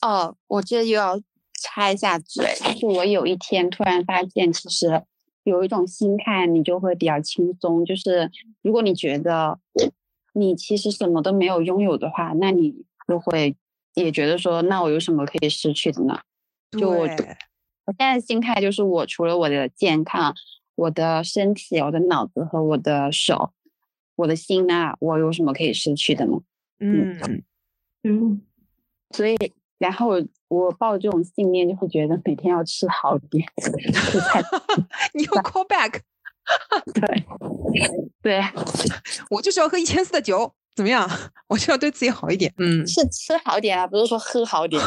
[0.00, 1.20] 哦，我这又要
[1.60, 5.02] 插一下嘴，就是我有一天突然发现，其实
[5.44, 7.84] 有一种心态，你就会比较轻松。
[7.84, 8.30] 就是
[8.62, 9.58] 如果你觉得
[10.34, 13.56] 你其实什么都没有拥有的话，那你就会。
[13.94, 16.18] 也觉得说，那我有什么可以失去的呢？
[16.70, 20.34] 就我，我现在心态就是，我除了我的健康、
[20.76, 23.52] 我的身体、我的脑子和我的手、
[24.16, 26.40] 我的心啊，我有什么可以失去的呢？
[26.78, 27.44] 嗯
[28.02, 28.40] 嗯，
[29.10, 29.36] 所以，
[29.82, 30.10] 然后
[30.46, 33.44] 我抱这种信念，就会觉得每天要吃好点。
[35.12, 35.98] 你又 call back？
[36.94, 37.24] 对
[38.22, 38.40] 对，
[39.28, 40.54] 我就是要喝一千四的酒。
[40.76, 41.10] 怎么样？
[41.48, 42.54] 我就要对自己好一点。
[42.58, 44.80] 嗯，是吃好点啊，不是说喝好点。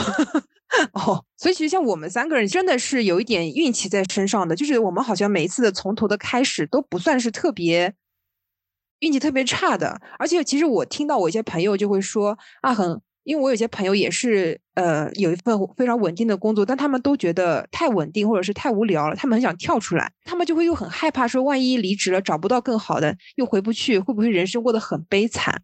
[0.94, 7.94] 哦，所以其实像我们三个人，真的是有一点运气在身上的，就是我们好像每一次的从头的开始都不算是特别
[9.00, 10.02] 运气特别差的。
[10.18, 25.64] 而且其实我听到我一些朋友就会说啊，很因为我有些朋友也是，呃，有一份非常稳定的工作，但他们都觉得太稳定或者是太无聊了，他们很想跳出来，他们就会又很害怕，说万一离职了找不到更好的，又回不去，会不会人生过得很悲惨？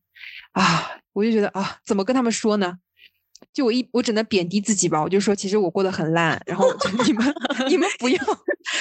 [0.54, 2.78] 啊，我就觉得啊，怎么跟他们说呢？
[3.54, 6.68] 就我一我只能贬低自己吧，我就说其实我过得很烂，然后
[7.06, 7.34] 你们
[7.70, 8.18] 你们不要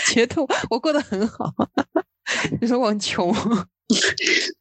[0.06, 0.36] 觉得
[0.70, 1.52] 我过得很好，
[2.60, 3.34] 你说我很穷。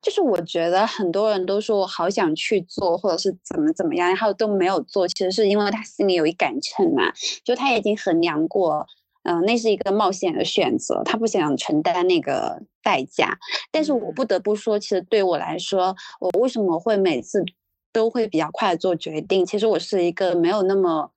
[0.00, 5.06] 就是我觉得很多人都说我好想去做，或者是怎么怎么样，然后都没有做。
[5.08, 7.12] 其实是因为他心里有一杆秤嘛，
[7.44, 8.86] 就他已经衡量过，
[9.24, 13.38] 嗯，那是一个冒险的选择，他不想承担那个代价。
[13.70, 17.44] 但是我不得不说，其实对我来说，我为什么会每次
[17.92, 19.44] 都会比较快做决定？
[19.44, 21.10] 其实我是一个没有那么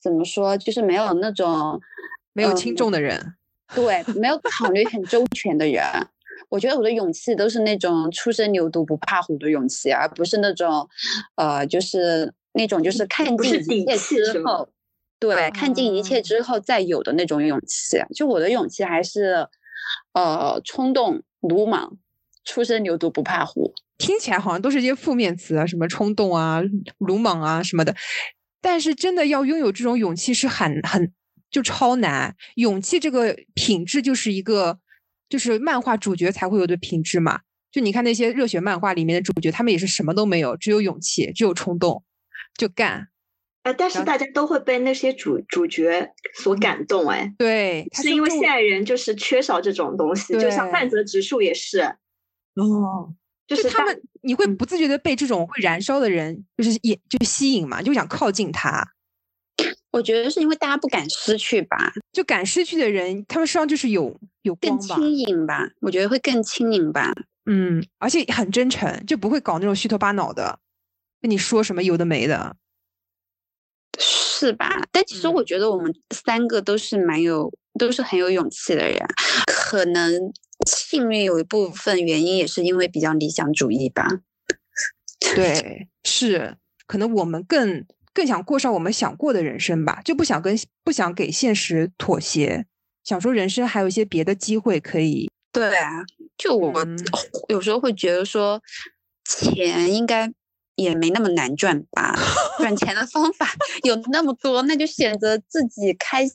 [0.00, 1.80] 怎么说，就是没有那种
[2.32, 3.34] 没有轻重的人，
[3.74, 5.82] 对，没有考虑很周全的人。
[6.48, 10.88] 我觉得我的勇气都是那种初生牛犊不怕虎的勇气，而不是那种，
[11.34, 14.68] 呃，就是那种就是看尽一切之后，
[15.18, 17.98] 对，看尽一切之后再有的那种勇气。
[18.14, 19.48] 就我的勇气还是，
[20.12, 21.96] 呃，冲动、鲁莽、
[22.44, 26.60] 初生牛犊不怕虎，听起来好像都是一些负面词啊，什么冲动啊、
[26.98, 27.94] 鲁莽啊什么的。
[28.60, 31.12] 但是真的要拥有这种勇气是很很
[31.50, 32.36] 就超难。
[32.56, 34.78] 勇气这个品质就是一个。
[35.28, 37.40] 就是漫画主角才会有的品质嘛？
[37.72, 42.02] 就你看那些热血漫画里面的主角，他们也是什么都没有，只有勇气，只有冲动，
[42.56, 43.08] 就干。
[43.64, 51.80] 哎，但是大家都会被那些主主角所感动，哎，对，是因为现代人就是缺少这种东西，就像半泽直树也是。
[52.54, 53.12] 哦，
[53.46, 58.92] 就是他们，你会不自觉的被这种会燃烧的人，就是也就吸引嘛，就想靠近他。
[59.96, 65.66] 我觉得是因为大家不敢失去吧，就敢失去的人，他们身上就是有有更轻盈吧。
[65.80, 67.14] 我觉得会更轻盈吧。
[67.46, 70.58] 嗯，而且很真诚，就不会搞那种虚头巴脑的，
[71.22, 72.56] 跟你说什么有的没的，
[73.98, 74.82] 是吧？
[74.92, 78.98] 但其实我觉得我们三个都是蛮有，都是很有勇气的人。
[79.46, 80.12] 可能
[80.66, 84.06] 幸运有一部分原因也是因为比较理想主义吧。
[85.34, 87.86] 对，是，可能我们更。
[88.16, 92.64] 更想过上我们想过的人生吧，就不想跟不想给现实妥协，
[93.04, 95.30] 想说人生还有一些别的机会可以。
[95.52, 96.02] 对啊，
[96.38, 96.72] 就我
[97.50, 98.62] 有时候会觉得说，
[99.28, 100.32] 钱应该
[100.76, 102.18] 也没那么难赚吧，
[102.56, 103.46] 赚钱的方法
[103.84, 106.26] 有那么多，那就选择自己开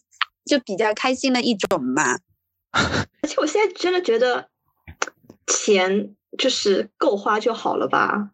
[0.46, 2.20] 就比较开心的一种吧。
[3.24, 4.50] 而且我现在真的觉得，
[5.48, 8.30] 钱就是够花就好了吧。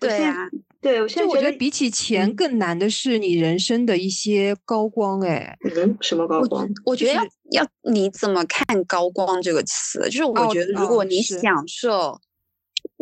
[0.00, 0.48] 对啊。
[0.82, 6.68] 对，我现在觉得比起钱更难的是你人生的一些高光，哎，嗯，什么高光？
[6.84, 10.00] 我觉得要要你怎么看“高光”这个词？
[10.10, 12.20] 就是我觉得如果你享受，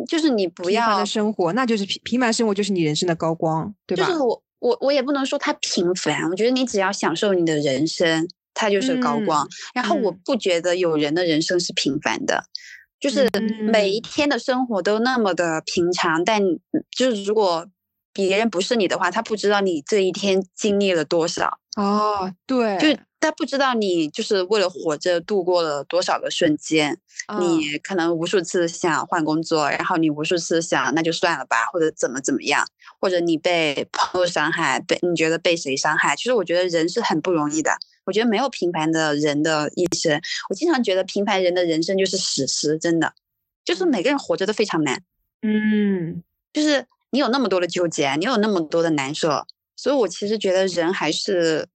[0.07, 4.05] 就是你不要的生活，那就是平平凡生活就是你人生的高光，对吧？
[4.05, 9.47] 就是我我我也不能说它平凡，我觉得你只要享受你的人生，它就是高光。
[9.73, 12.43] 然后我不觉得有人的人生是平凡的。
[13.01, 13.27] 就是
[13.69, 16.39] 每一天的生活都那么的平常，但
[16.95, 17.67] 就是如果
[18.13, 22.31] 别人不是你的话，他不知道你这一天经历了多少哦。
[22.45, 26.99] 对，就他不知道你就是为了活着度过了多少个瞬间。
[27.39, 32.65] 你可能无数次想换工作，然后你无数次想那就算了吧，或者怎么怎么样，
[32.99, 36.15] 或者你被朋友伤害，被你觉得被谁伤害？
[36.15, 37.71] 其实我觉得人是很不容易的。
[38.05, 40.19] 我觉得没有平凡的人的一生。
[40.49, 43.13] 我经常觉得平凡人的人生就是史诗，真的，
[43.63, 45.01] 就是每个人活着都非常难。
[45.41, 51.67] 嗯，就是你有那么多的纠结，你有那么多的难受，所以我其实觉得人还是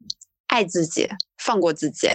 [0.47, 1.09] 爱自己，
[1.39, 2.09] 放过自己。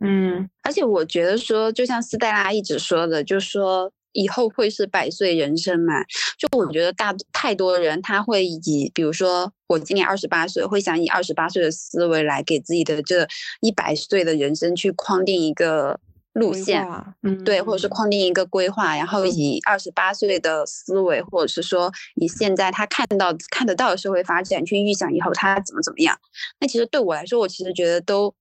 [0.00, 3.92] 嗯，而且我觉得说，就像斯黛拉一直说的，就是说。
[4.16, 6.00] 以后会是百岁人生嘛？
[6.38, 13.26] 就我觉得大太多人他会以，比如说我今年二十八岁，会想以二十八岁的思维来给自己的这
[13.60, 15.98] 一百岁的人生去框定一个
[16.32, 16.86] 路线，
[17.22, 26.16] 嗯，对，或者是框定一个规划，然后以二十八岁的思维，或者是说以现在他看到看得到的社会发展去预想以后他怎么怎么样。
[26.60, 28.34] 那其实对我来说，我其实觉得都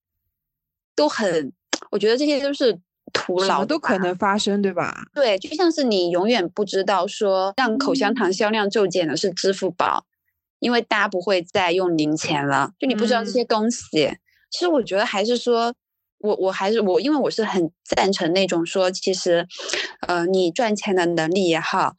[0.96, 1.52] 都很，
[1.90, 2.80] 我觉得这些都是。
[3.12, 5.06] 徒劳都可能发生，对吧？
[5.14, 10.04] 对，就像是你永远不知道说让口香糖销量骤减的是支付宝，
[10.64, 12.72] 因为大家不会再用零钱了。
[12.80, 14.18] 就你不知道这些东西，
[14.50, 15.74] 其实我觉得还是说，
[16.20, 19.46] 我我还是我，因为我是很赞成那种说，其实，
[20.08, 21.96] 呃，你赚钱的能力也好。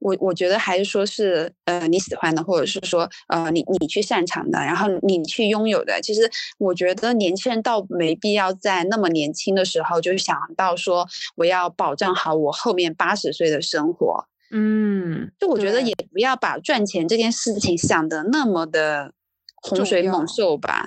[0.00, 5.98] 我我觉得还是说是呃你喜欢的，或者是说呃你你去擅长的，然后你去拥有的。
[6.02, 14.26] 其实我觉得年轻人倒没必要在那么年轻的时候就想到说我要保障好我后面八十岁的生活。
[14.56, 19.12] 嗯，就我觉得也不要把赚钱这件事情想的那么的
[19.56, 20.86] 洪水猛兽吧。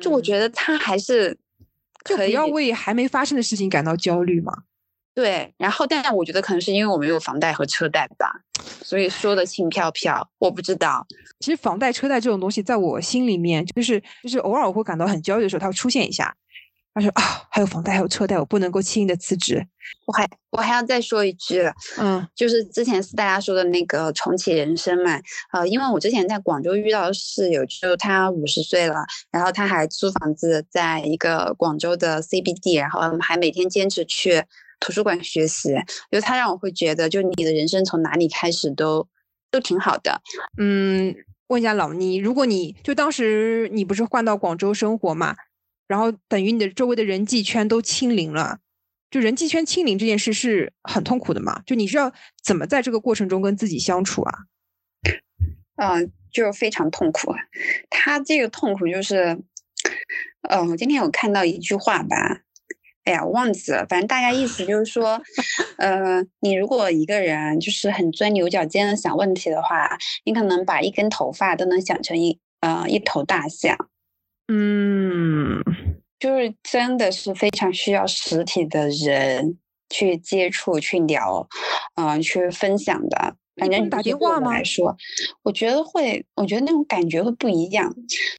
[0.00, 1.38] 就我觉得他还是
[2.02, 4.52] 就不要为还没发生的事情感到焦虑嘛。
[5.14, 8.40] 对，然后但我觉得可能是因为我没有房贷和车贷吧，
[8.82, 10.26] 所以说的轻飘飘。
[10.38, 11.06] 我不知道，
[11.40, 16.34] 其实房贷、车贷这种东西，在我心里面，就是就是偶尔我会感到很焦虑的时候，它会出现一下。
[16.96, 19.62] 他说啊，还有房贷，还有车贷，我不能够轻易的辞职。
[20.06, 25.20] 我还我还要再说一句，嗯，就是之前是大家说的那个重启人生嘛，
[25.52, 34.42] 呃，因为我之前在广州遇到的室友，就他五十岁了，然后他还租房子在一个广州的 CBD，然后还每天坚持去
[34.80, 35.74] 图书馆学习，
[36.10, 39.06] 就他让我会觉得，就你的人生从哪里开始都
[39.50, 40.22] 都挺好的。
[40.56, 41.14] 嗯，
[41.48, 45.36] 问一下老倪，如果你就当时你不是换到广州生活嘛？
[45.88, 48.58] 然后等于你的周围的人际圈都清零了，
[49.10, 51.62] 就人际圈清零这件事是很痛苦的嘛？
[51.64, 54.34] 就你是要怎么在这个过程中跟自己相处啊？
[55.76, 57.34] 嗯，就非常痛苦。
[57.90, 59.38] 他这个痛苦就是，
[60.48, 62.40] 嗯，我今天有看到一句话吧，
[63.04, 65.22] 哎呀，忘记了，反正大概意思就是说，
[65.76, 73.76] 呃，你如果一个人就是很钻牛角尖的想问题的话，你可能把一根头发都能想成一呃一头大象。
[74.48, 75.60] 嗯，
[76.20, 79.58] 就是真的是非常需要实体的人
[79.90, 81.48] 去接触、去聊，
[81.96, 83.36] 嗯，去分享的。
[83.56, 84.52] 反正打电话吗？
[84.52, 84.94] 来说，
[85.42, 87.90] 我觉得会，我觉得那种感觉会不一样。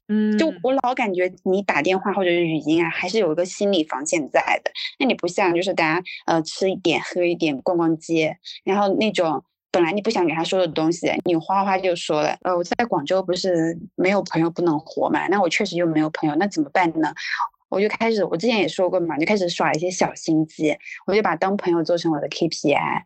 [0.06, 4.70] 嗯，就我老感觉你打电话或者是语音啊，还是有一个心理防线在的。
[5.00, 9.44] 那你不像就是大家呃吃一点、喝一点、逛逛街，然后那种。
[9.70, 12.36] 本来你不想给他说的东西，你哗哗就说了。
[12.42, 15.26] 呃，我在广州不是没有朋友不能活嘛？
[15.28, 17.12] 那我确实又没有朋友，那怎么办呢？
[17.68, 20.74] 我就开始，我之前也说过嘛，就开始耍一些小心机，
[21.06, 23.02] 我就把当朋友做成我的 KPI，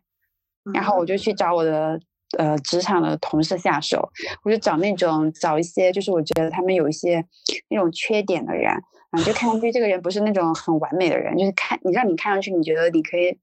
[0.73, 1.99] 然后我就去找我的
[2.37, 4.09] 呃职场的同事下手，
[4.45, 7.25] 我就找那种找一些就是我觉得他们有一些
[7.69, 8.71] 那种缺点的人，
[9.11, 13.37] 啊，就看上去这个人不是那种很完美的人，就是看你让你看上去你觉得你可以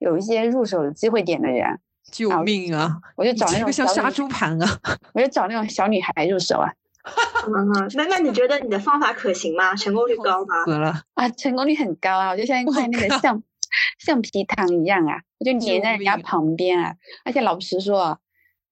[0.00, 1.80] 有一些入手的机会点的人。
[2.10, 2.96] 救命啊！
[3.16, 4.78] 我就找那种像杀猪盘啊！
[5.14, 6.72] 我就找那种小女孩入手啊。
[7.46, 9.74] 嗯，那那你觉得你的方法可行吗？
[9.74, 10.64] 成功率高吗？
[10.64, 11.28] 死了啊！
[11.30, 12.30] 成功率很高啊！
[12.30, 13.42] 我就像一块那个橡
[13.98, 16.94] 橡皮糖一样啊，我就粘在人家旁边啊。
[17.24, 18.18] 而且老实说，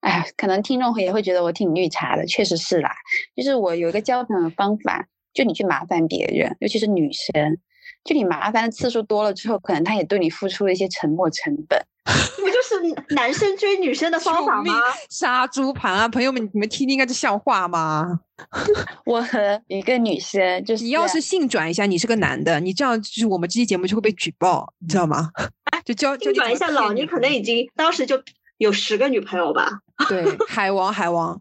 [0.01, 2.91] 哎，可能听众也会觉得我挺绿茶的，确实是啦。
[3.35, 7.57] 就是我有一个交朋友的方法，就你去麻烦别人，尤其是女生，
[8.03, 11.79] 就你麻烦的次数多了之后，可能他也对你付出了一些沉默成本。
[12.39, 14.73] 不就是男生追女生的方法吗？
[15.09, 16.07] 杀猪盘啊！
[16.07, 18.21] 朋友们，你们听听，应该是笑话吗？
[19.05, 25.29] 我和一个女生，就是你要是性转一下，你是个男的，你这样就是我们这期节目就会被举报，你知道吗？
[25.83, 28.21] 就教性转一下，老你可能已经当时就
[28.57, 29.69] 有十个女朋友吧？
[30.07, 31.39] 对，海王，海王。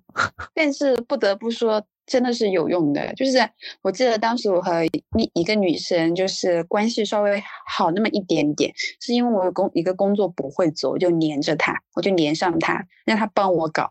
[0.54, 1.84] 但是不得不说。
[2.06, 3.38] 真的是有用的，就是
[3.82, 13.90] 我记得当时我和一一个女生就是关系稍微好那么一点点，是因为我工一个工作不会做，我就黏着她，我就黏上她，让她帮我搞，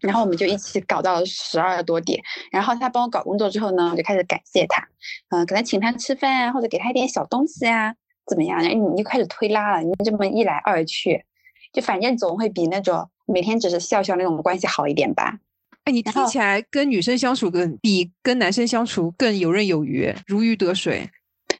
[0.00, 4.88] 然后我们就一起搞到十二多点，然后她帮我搞工作之后呢，我就开始感谢她，
[5.28, 7.94] 嗯，可能请她吃饭啊，或者给她一点小东西啊，
[8.26, 8.58] 怎么样？
[8.58, 11.26] 然后你就开始推拉了，你这么一来二去，
[11.74, 15.38] 就反正总会比那种每天只是笑笑那种关系好一点吧。
[15.84, 21.10] 哎，你听起来跟女生相处更比跟男生相处更游刃有余，如鱼得水。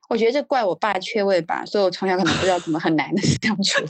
[0.08, 3.82] 我觉得这怪我爸缺位吧，所以我从小可能不知道怎么和男的相处。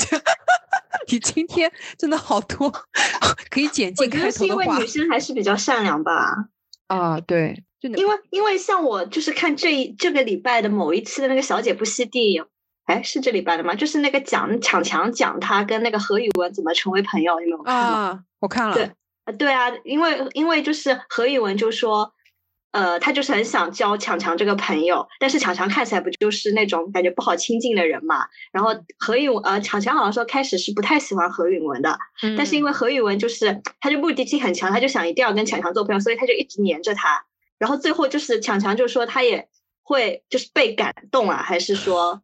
[1.11, 2.71] 你今天真的好多
[3.51, 4.31] 可以剪进开头的话。
[4.31, 6.49] 是因为女生还是比较善良吧？
[6.87, 12.41] 啊，对，因为因为像我就是看这一这个礼拜的某一期的那个小姐不吸地，
[12.85, 13.75] 哎，是这礼拜的吗？
[13.75, 17.75] 就是那个讲抢强讲他跟那个何宇文怎么成为朋友，有没有看？
[17.75, 18.75] 啊，我看了。
[18.75, 18.91] 对。
[19.33, 22.13] 啊，对啊，因为因为就是何宇文就说，
[22.73, 28.27] 呃，他就是很想交强强这个朋友，但是强强看起来不就是那种感觉不好亲近的人嘛。
[28.53, 31.99] 然后何宇文呃，强强好像说开始是不太喜欢何宇文的，
[32.37, 37.25] 但是因为何宇文就是他就目的性很强，他就想一定要跟强强做朋友，所以他就一直黏着他。
[37.59, 39.49] 然后最后就是强强就说他也
[39.83, 42.23] 会就是被感动啊，还是说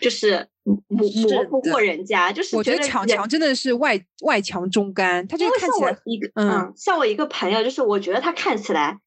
[0.00, 0.48] 就是。
[0.68, 8.98] 磨磨不过人家，就是我觉得强强真的是外外强中干，他就看起来一个嗯，像我一个朋友，就是我觉得他看起来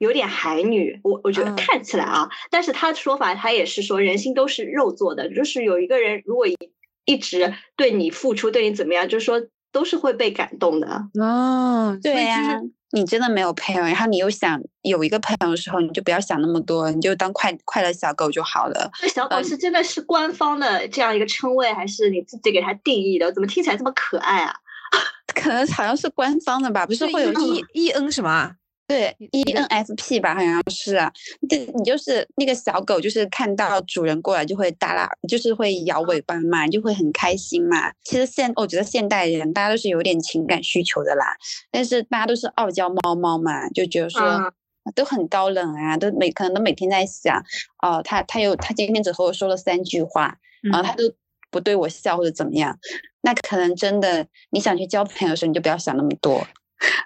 [0.00, 6.58] 有点海女，我我觉得看起来啊，但是他的说法他也是说人心都是肉做的，就是有一个人如果一
[7.04, 9.40] 一直对你付出，对你怎么样，就是说
[9.70, 12.60] 都是会被感动的哦，对呀，
[12.94, 18.88] 你真的没有朋友，然后你又想有一个朋友的时候，你就不要想那么多，你就当快快乐小狗就好了。
[19.00, 23.32] 这小狗是真的是官方的这样一个称谓，还是你自己给它定义的？
[23.32, 24.54] 怎么听起来这么可爱啊？
[25.34, 28.52] 可能好像是官方的吧，不是会有 E E N 什么？
[28.86, 31.10] 对，E N F P 吧，好像是啊。
[31.48, 37.90] 这你就是那个小狗，就是看到主人过来就会耷拉，就是会摇尾巴嘛，就会很开心嘛。
[38.04, 41.34] 其实现我觉得现代人大家都是有点情感需求的啦，
[41.70, 44.52] 但是大家都是傲娇猫猫嘛，就觉得说
[44.94, 47.42] 都很高冷啊，都每可能都每天在想，
[47.82, 51.04] 哦，他他有他今天只和我说了三句话，然后他都
[51.50, 52.78] 不对我笑或者怎么样，
[53.22, 56.46] 那可能真的你想去交朋友的时候，你就不要想那么多。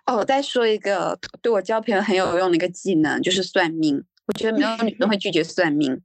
[0.07, 4.03] 哦，我再说一个对我交朋友很有用的一个技能，就是算命。
[4.27, 6.03] 我觉得没有女生会拒绝算命，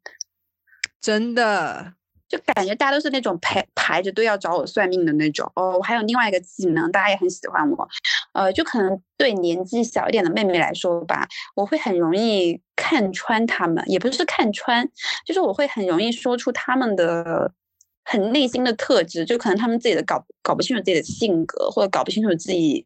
[1.01, 1.93] 真的，
[2.27, 5.51] 就感觉大家都是那种排排着队要找我算命的那种。
[5.55, 7.87] 哦，我还有另外一个技能，大家也很喜欢我。
[8.33, 14.87] 呃，就可能对年纪小一点的妹妹来说吧，我会很容易看穿她们，也不是看穿，
[15.25, 17.51] 就是我会很容易说出她们的。
[18.03, 22.85] 很内心的特质，就可能他们自己的搞搞不清楚自己的性格，或者搞不清楚自己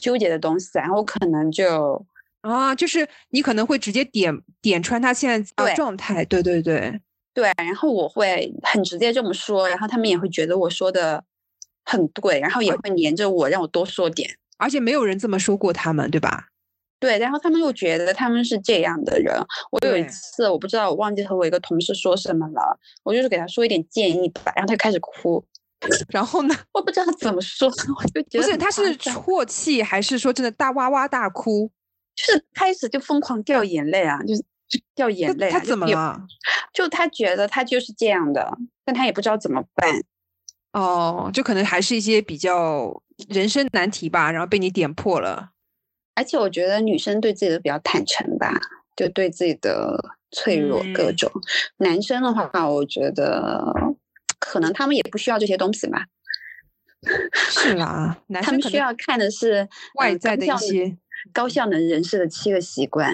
[0.00, 2.04] 纠结的东西，然后可能就
[2.42, 7.00] 啊，就是你可能会直接点点穿他现在的状态，对对对
[7.34, 11.24] 对，然后我会很直接这么说，然后他们也会觉得我说的
[11.84, 16.48] 很对，然后也会黏着我，让我多说点，而且没有人这么说过他们，对吧？
[17.02, 19.36] 对，然后他们又觉得他们是这样的人。
[19.72, 22.78] 我有一次，我不知道，我忘记和我一个同事说什么了。
[23.02, 25.44] 我就是给他说一点建议吧，然后他就开始哭。
[26.10, 31.68] 然后呢，我不知道怎么说， 我就觉得不是他是啜泣，还是说真的大哇哇大哭？
[32.14, 34.44] 就是开始就疯狂掉眼泪啊，就是
[34.94, 35.50] 掉眼泪。
[35.50, 36.24] 他怎么了？
[36.72, 39.90] 就他觉得他就是这样的，但他也不知道怎么办。
[40.72, 45.50] 哦，就可能还是一些比较人生难题吧，然后被你点破了。
[46.14, 48.60] 而且我觉得女生对自己都比较坦诚吧，
[48.94, 51.30] 就对自己的脆弱各种。
[51.78, 53.64] 男生的话，我觉得
[54.38, 56.06] 可能他们也不需要这些东西吧。
[57.32, 60.96] 是啦，他们需要看的是外在的一些
[61.32, 63.12] 高效能人士的七个习惯。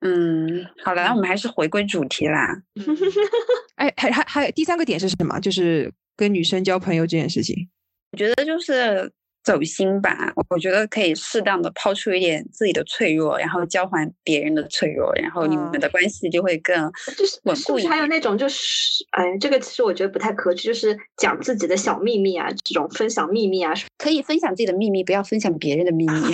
[0.00, 2.62] 嗯，好了，那我们还是回归主题啦。
[3.76, 5.38] 哎，还还还有第三个点是什么？
[5.38, 7.68] 就是跟女生交朋友这件事情。
[8.12, 9.12] 我觉得就是。
[9.44, 17.90] 走心吧，我觉得可以适当的抛出一点自己的脆弱，然后交还别人的脆弱，然后你们的关系就会更就是稳固一点。
[17.90, 26.12] 还有那种就是，哎，这个其实我觉得不太可取，就是讲自己的小秘密啊，这种分享秘密啊，可以分享自己的秘密，不要分享别人的秘密。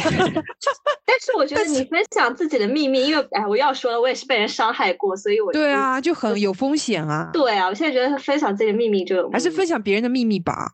[1.09, 7.31] 但是我觉得你分享自己的秘密，因为哎，我要说了，我也是被人伤害过，所以我对啊，就很有风险啊。
[7.33, 10.71] 对啊，我现在觉得分享自己的秘密就还是分享别人的秘密吧。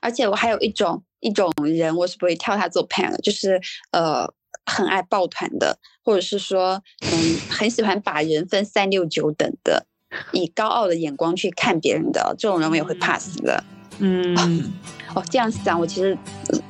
[0.00, 1.02] 而且我还有一种。
[1.22, 3.60] 一种人，我是不会挑他做朋友的，就是
[3.90, 4.26] 呃，
[4.64, 9.84] 很爱抱团的，或者是说，嗯，很喜欢把人分三六九等的，
[10.32, 13.62] 以高傲的眼光去看别人的这种人，我也会 pass 的。
[13.98, 14.34] 嗯，
[15.14, 16.16] 哦，这样想，我其实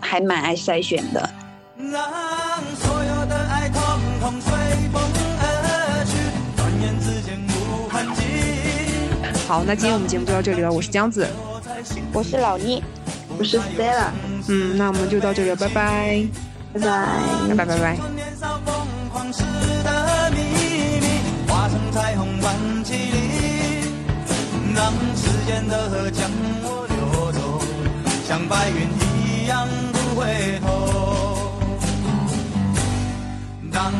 [0.01, 1.31] 还蛮爱筛选的。
[9.47, 10.73] 好，那今天我们节目就到这里了。
[10.73, 11.25] 我是江子，
[12.13, 12.83] 我是老倪，
[13.41, 14.11] 我是 Stella。
[14.49, 16.23] 嗯，那我们就到这里了，拜拜，
[16.75, 16.85] 拜拜，
[17.57, 17.97] 拜拜，拜拜。
[24.73, 26.31] 让时间的河将
[26.63, 27.61] 我流走，
[28.27, 28.89] 像白云
[29.25, 30.69] 一样不回头。
[33.73, 33.93] 当